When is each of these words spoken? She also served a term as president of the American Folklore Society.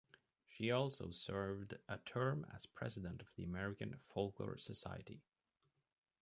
She 0.47 0.71
also 0.71 1.11
served 1.11 1.75
a 1.87 1.99
term 1.99 2.47
as 2.55 2.65
president 2.65 3.21
of 3.21 3.27
the 3.35 3.43
American 3.43 3.99
Folklore 4.09 4.57
Society. 4.57 5.21